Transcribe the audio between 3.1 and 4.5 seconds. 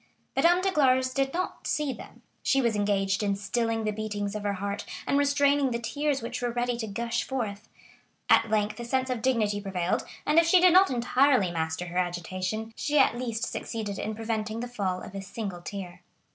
in stilling the beatings of